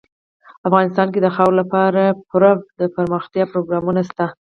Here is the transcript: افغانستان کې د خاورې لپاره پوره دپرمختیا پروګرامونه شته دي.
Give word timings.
افغانستان 0.67 1.07
کې 1.13 1.19
د 1.21 1.27
خاورې 1.35 1.55
لپاره 1.61 2.01
پوره 2.29 2.51
دپرمختیا 2.81 3.43
پروګرامونه 3.53 4.01
شته 4.09 4.23
دي. 4.29 4.33